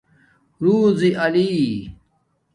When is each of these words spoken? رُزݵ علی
رُزݵ 0.63 1.09
علی 1.23 1.51